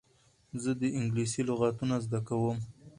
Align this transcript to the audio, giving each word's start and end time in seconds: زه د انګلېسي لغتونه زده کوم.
زه 0.61 0.71
د 0.81 0.83
انګلېسي 0.99 1.41
لغتونه 1.49 1.95
زده 2.05 2.19
کوم. 2.27 2.57